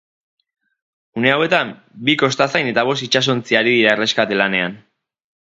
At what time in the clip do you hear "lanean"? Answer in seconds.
4.45-4.83